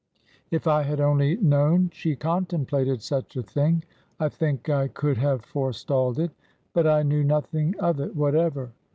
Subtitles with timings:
[0.49, 3.83] If I had only known she contemplated such a thing,
[4.19, 6.31] I think I could have forestalled it.
[6.73, 8.71] But I knew nothing of it whatever.